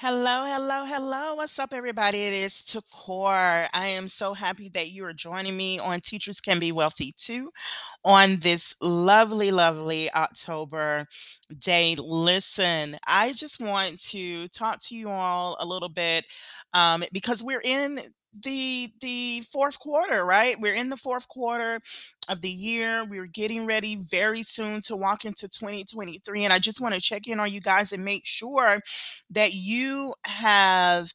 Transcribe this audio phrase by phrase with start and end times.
[0.00, 1.34] Hello, hello, hello.
[1.34, 2.22] What's up, everybody?
[2.22, 3.68] It is Thakore.
[3.74, 7.50] I am so happy that you are joining me on Teachers Can Be Wealthy too
[8.02, 11.06] on this lovely, lovely October
[11.58, 11.96] day.
[11.98, 16.24] Listen, I just want to talk to you all a little bit
[16.72, 18.00] um, because we're in
[18.42, 20.58] the the fourth quarter right?
[20.60, 21.80] We're in the fourth quarter
[22.28, 23.04] of the year.
[23.04, 27.26] We're getting ready very soon to walk into 2023 and i just want to check
[27.26, 28.78] in on you guys and make sure
[29.30, 31.10] that you have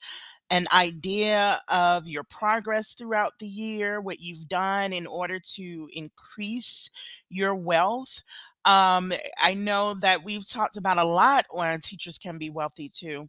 [0.50, 6.90] an idea of your progress throughout the year, what you've done in order to increase
[7.30, 8.22] your wealth.
[8.64, 9.12] Um,
[9.44, 13.28] I know that we've talked about a lot on Teachers Can Be Wealthy too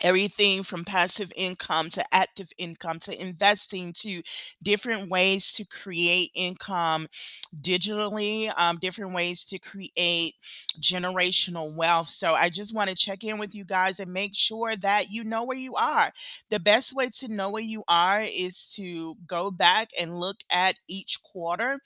[0.00, 4.22] everything from passive income to active income to investing to
[4.62, 7.06] different ways to create income
[7.60, 10.34] digitally um, different ways to create
[10.80, 12.08] generational wealth.
[12.08, 15.24] So i just want to check in with you guys and make sure that you
[15.24, 16.12] know where you are.
[16.50, 20.76] The best way to know where you are is to go back and look at
[20.88, 21.78] each quarter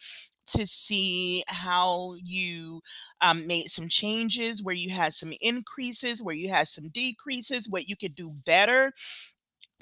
[0.56, 2.80] to see how you
[3.20, 7.88] um, made some changes, where you had some increases, where you had some decreases, what
[7.88, 8.92] you could do better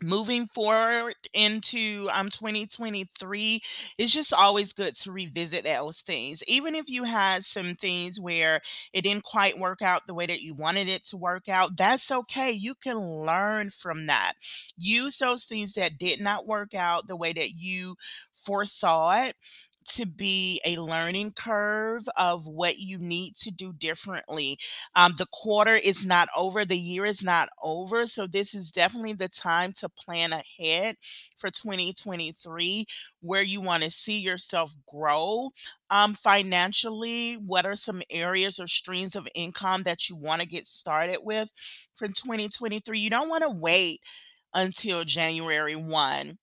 [0.01, 3.61] moving forward into um 2023
[3.99, 8.61] it's just always good to revisit those things even if you had some things where
[8.93, 12.13] it didn't quite work out the way that you wanted it to work out that's
[12.13, 12.97] okay you can
[13.27, 14.35] learn from that.
[14.77, 17.97] Use those things that did not work out the way that you
[18.35, 19.35] foresaw it
[19.95, 24.59] to be a learning curve of what you need to do differently.
[24.95, 28.07] Um, the quarter is not over, the year is not over.
[28.07, 30.97] So, this is definitely the time to plan ahead
[31.37, 32.87] for 2023
[33.21, 35.51] where you want to see yourself grow
[35.91, 37.35] um, financially.
[37.35, 41.51] What are some areas or streams of income that you want to get started with
[41.97, 42.99] for 2023?
[42.99, 44.01] You don't want to wait
[44.55, 46.39] until January 1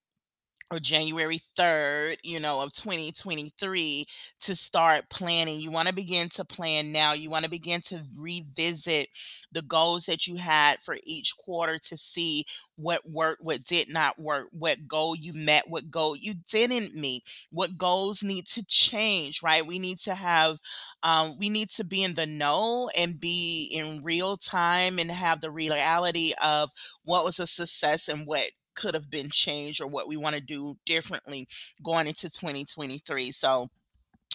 [0.70, 4.04] or January 3rd, you know, of 2023
[4.40, 5.60] to start planning.
[5.60, 7.12] You want to begin to plan now.
[7.12, 9.08] You want to begin to revisit
[9.52, 12.44] the goals that you had for each quarter to see
[12.76, 17.22] what worked, what did not work, what goal you met, what goal you didn't meet,
[17.50, 19.66] what goals need to change, right?
[19.66, 20.58] We need to have,
[21.02, 25.40] um, we need to be in the know and be in real time and have
[25.40, 26.70] the reality of
[27.04, 30.42] what was a success and what could have been changed or what we want to
[30.42, 31.48] do differently
[31.82, 33.30] going into 2023.
[33.32, 33.68] So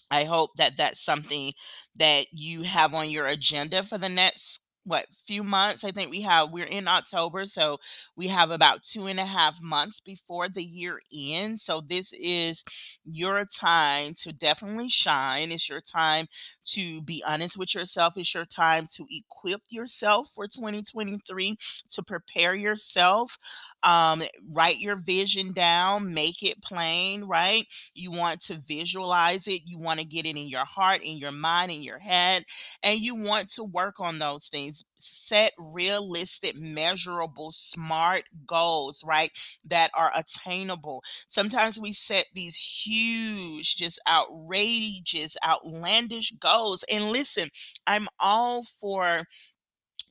[0.10, 1.54] I hope that that's something
[1.98, 6.22] that you have on your agenda for the next what few months i think we
[6.22, 7.78] have we're in october so
[8.16, 12.64] we have about two and a half months before the year ends so this is
[13.06, 16.26] your time to definitely shine it's your time
[16.64, 21.56] to be honest with yourself it's your time to equip yourself for 2023
[21.92, 23.38] to prepare yourself
[23.84, 27.66] um, write your vision down, make it plain, right?
[27.94, 31.32] You want to visualize it, you want to get it in your heart, in your
[31.32, 32.44] mind, in your head,
[32.84, 34.86] and you want to work on those things.
[34.96, 39.32] Set realistic, measurable, smart goals, right?
[39.66, 41.04] That are attainable.
[41.28, 46.84] Sometimes we set these huge, just outrageous, outlandish goals.
[46.90, 47.50] And listen,
[47.88, 49.24] I'm all for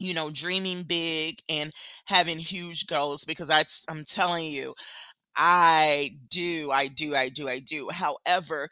[0.00, 1.72] you know, dreaming big and
[2.06, 4.74] having huge goals because I, I'm telling you,
[5.36, 7.88] I do, I do, I do, I do.
[7.90, 8.68] However,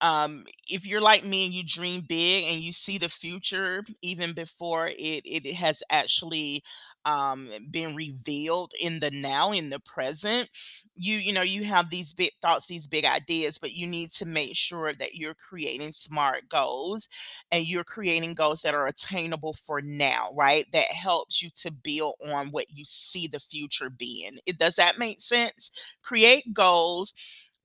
[0.00, 4.32] um, if you're like me and you dream big and you see the future even
[4.32, 6.62] before it it has actually
[7.04, 10.48] um, been revealed in the now in the present
[10.96, 14.26] you you know you have these big thoughts these big ideas but you need to
[14.26, 17.08] make sure that you're creating smart goals
[17.52, 20.66] and you're creating goals that are attainable for now right?
[20.72, 24.38] That helps you to build on what you see the future being.
[24.46, 25.70] It does that make sense?
[26.02, 27.14] Create goals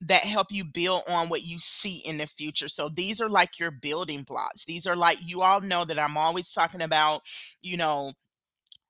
[0.02, 2.68] that help you build on what you see in the future.
[2.68, 4.64] So these are like your building blocks.
[4.64, 7.22] These are like you all know that I'm always talking about,
[7.62, 8.12] you know,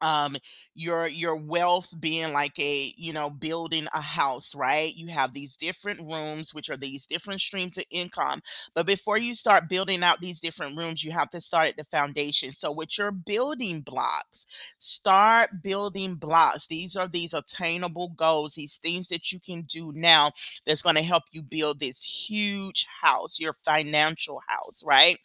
[0.02, 0.36] um
[0.74, 4.94] your your wealth being like a you know building a house right?
[4.96, 8.42] You have these different rooms which are these different streams of income
[8.74, 11.84] but before you start building out these different rooms you have to start at the
[11.84, 12.52] foundation.
[12.52, 14.46] So with your building blocks
[14.78, 16.66] start building blocks.
[16.66, 20.32] These are these attainable goals these things that you can do now
[20.66, 25.18] that's going to help you build this huge house your financial house right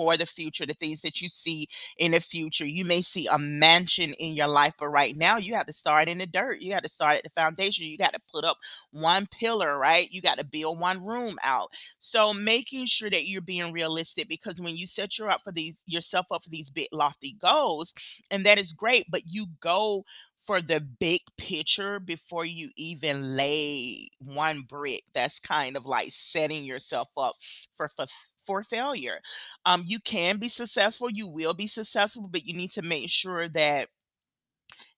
[0.00, 1.68] for the future, the things that you see
[1.98, 2.64] in the future.
[2.64, 6.08] You may see a mansion in your life, but right now you have to start
[6.08, 6.62] in the dirt.
[6.62, 7.86] You got to start at the foundation.
[7.86, 8.56] You got to put up
[8.92, 10.10] one pillar, right?
[10.10, 11.68] You got to build one room out.
[11.98, 15.84] So making sure that you're being realistic because when you set your up for these
[15.86, 17.92] yourself up for these big lofty goals,
[18.30, 20.06] and that is great, but you go
[20.40, 25.02] for the big picture before you even lay one brick.
[25.14, 27.36] That's kind of like setting yourself up
[27.76, 28.06] for for,
[28.46, 29.20] for failure.
[29.66, 33.48] Um, you can be successful, you will be successful, but you need to make sure
[33.50, 33.88] that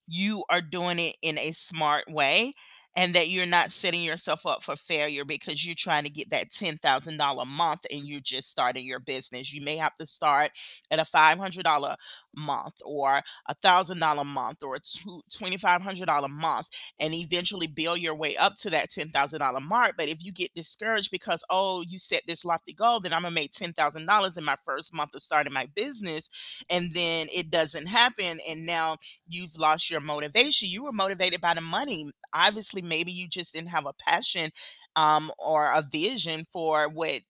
[0.06, 2.52] you are doing it in a smart way
[2.94, 6.50] and that you're not setting yourself up for failure because you're trying to get that
[6.50, 9.52] $10,000 a month and you're just starting your business.
[9.52, 10.50] You may have to start
[10.90, 11.96] at a $500
[12.34, 16.68] month or a $1,000 month or a $2,500 month
[16.98, 19.94] and eventually build your way up to that $10,000 mark.
[19.96, 23.30] But if you get discouraged because, oh, you set this lofty goal, then I'm to
[23.30, 26.28] make $10,000 in my first month of starting my business,
[26.70, 28.96] and then it doesn't happen, and now
[29.28, 30.68] you've lost your motivation.
[30.68, 32.10] You were motivated by the money.
[32.34, 34.50] Obviously, maybe you just didn't have a passion
[34.96, 37.20] um, or a vision for what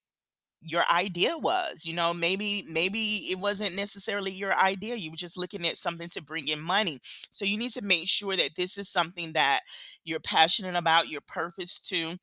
[0.64, 3.00] your idea was you know maybe maybe
[3.31, 6.99] it wasn't necessarily your idea you were just looking at something to bring in money.
[7.31, 9.61] So you need to make sure that this is something that
[10.05, 12.17] you're passionate about your purpose to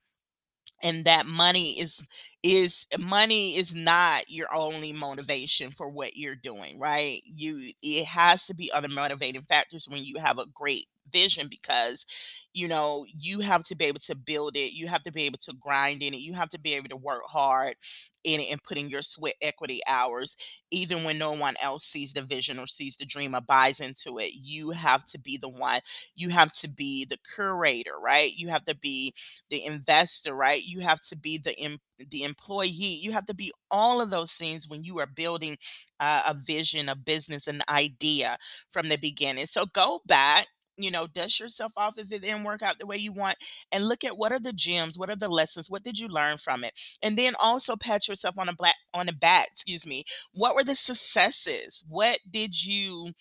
[0.81, 2.01] and that money is
[2.43, 7.21] is money is not your only motivation for what you're doing right?
[7.25, 12.05] You it has to be other motivating factors when you have a great vision because
[12.53, 15.37] you know you have to be able to build it you have to be able
[15.37, 17.75] to grind in it you have to be able to work hard
[18.23, 20.35] in it and put in your sweat equity hours
[20.71, 24.17] even when no one else sees the vision or sees the dream or buys into
[24.19, 25.79] it you have to be the one
[26.15, 28.33] you have to be the curator right?
[28.35, 29.13] You have to be
[29.49, 30.63] the investor right?
[30.63, 31.79] You have to be the em-
[32.09, 32.69] the employee
[33.01, 35.57] you have to be all of those things when you are building
[35.99, 38.37] uh, a vision a business an idea
[38.71, 39.45] from the beginning.
[39.45, 40.47] So go back
[40.83, 43.37] you know, dust yourself off if it didn't work out the way you want
[43.71, 46.37] and look at what are the gems, what are the lessons, what did you learn
[46.37, 46.73] from it?
[47.01, 50.03] And then also pat yourself on a black on the back, excuse me.
[50.33, 51.83] What were the successes?
[51.87, 53.13] What did you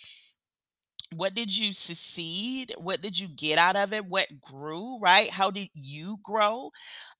[1.14, 2.74] what did you succeed?
[2.76, 4.04] What did you get out of it?
[4.06, 5.30] What grew, right?
[5.30, 6.70] How did you grow?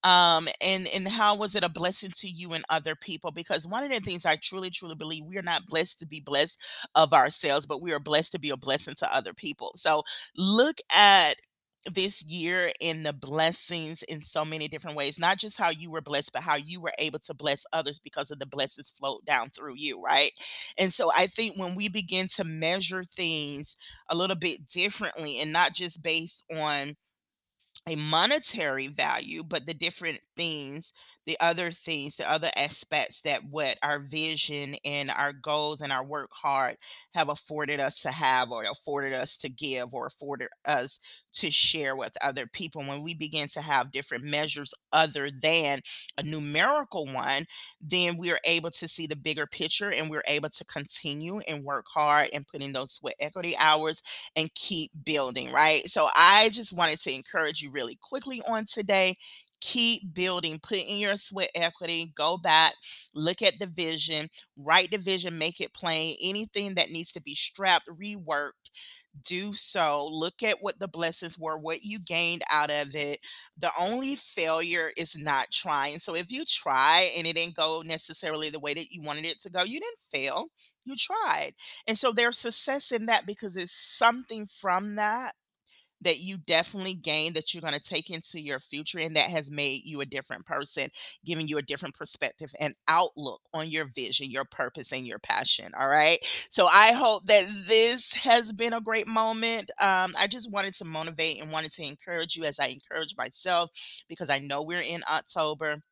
[0.05, 3.31] Um, and and how was it a blessing to you and other people?
[3.31, 6.20] Because one of the things I truly, truly believe we are not blessed to be
[6.20, 6.61] blessed
[6.94, 9.73] of ourselves, but we are blessed to be a blessing to other people.
[9.76, 10.02] So
[10.37, 11.37] look at
[11.90, 16.00] this year in the blessings in so many different ways not just how you were
[16.00, 19.50] blessed but how you were able to bless others because of the blessings flowed down
[19.50, 20.32] through you right?
[20.76, 23.76] And so i think when we begin to measure things
[24.08, 26.94] a little bit differently and not just based on
[27.88, 30.93] a monetary value, but the different things,
[31.26, 36.05] the other things, the other aspects that what our vision and our goals and our
[36.05, 36.76] work hard
[37.14, 41.00] have afforded us to have or afforded us to give or afforded us
[41.35, 42.82] to share with other people.
[42.82, 45.81] When we begin to have different measures other than
[46.17, 47.44] a numerical one,
[47.81, 51.64] then we are able to see the bigger picture and we're able to continue and
[51.64, 54.02] work hard and put in those sweat equity hours
[54.37, 55.87] and keep building, right?
[55.88, 59.15] So I just wanted to encourage you really quickly on today
[59.61, 62.75] keep building put in your sweat equity go back
[63.15, 67.35] look at the vision write the vision make it plain anything that needs to be
[67.35, 68.53] strapped reworked
[69.25, 70.09] do so.
[70.11, 73.21] Look at what the blessings were, what you gained out of it.
[73.59, 75.99] The only failure is not trying.
[75.99, 79.41] So if you try and it didn't go necessarily the way that you wanted it
[79.43, 80.47] to go, you didn't fail.
[80.85, 81.53] You tried.
[81.87, 85.35] And so there's success in that because it's something from that
[86.02, 89.50] that you definitely gained that you're going to take into your future and that has
[89.50, 90.88] made you a different person,
[91.25, 95.73] giving you a different perspective and outlook on your vision, your purpose, and your passion.
[95.78, 96.19] All right.
[96.50, 99.71] So I hope that this has been a great moment.
[99.81, 103.71] Um, I just wanted to motivate and wanted to encourage you as I encourage myself
[104.09, 105.83] because I know we're in October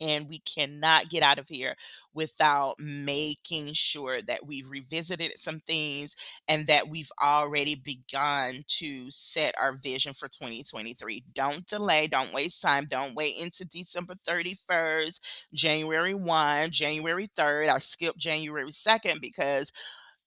[0.00, 1.74] and we cannot get out of here
[2.14, 6.16] without making sure that we've revisited some things
[6.48, 11.24] and that we've already begun to set our vision for 2023.
[11.34, 15.20] Don't delay, don't waste time, don't wait into December 31st,
[15.52, 17.68] January 1, January 3rd.
[17.68, 19.72] I skipped January 2nd because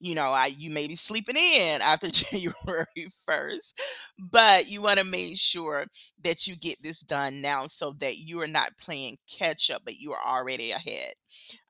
[0.01, 3.73] you know, I you may be sleeping in after January 1st,
[4.19, 5.85] but you want to make sure
[6.23, 9.97] that you get this done now so that you are not playing catch up, but
[9.97, 11.13] you are already ahead.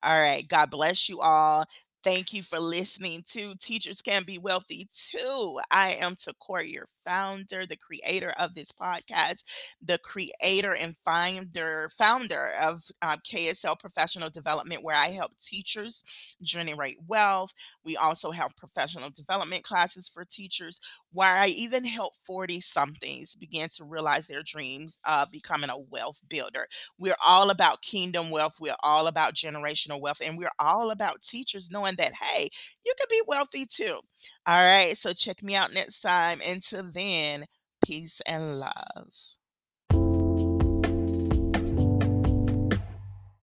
[0.03, 0.47] All right.
[0.47, 1.65] God bless you all.
[2.03, 5.59] Thank you for listening to Teachers Can Be Wealthy Too.
[5.69, 9.43] I am Takora, your founder, the creator of this podcast,
[9.83, 16.03] the creator and founder founder of uh, KSL Professional Development, where I help teachers
[16.41, 17.53] generate wealth.
[17.85, 20.79] We also have professional development classes for teachers,
[21.11, 26.19] where I even help 40 somethings begin to realize their dreams of becoming a wealth
[26.29, 26.65] builder.
[26.97, 28.57] We're all about kingdom wealth.
[28.59, 30.21] We're all about generational wealth.
[30.25, 32.49] And we're all about teachers knowing that, hey,
[32.85, 33.99] you could be wealthy too.
[34.45, 34.97] All right.
[34.97, 36.39] So check me out next time.
[36.45, 37.45] Until then,
[37.85, 39.09] peace and love.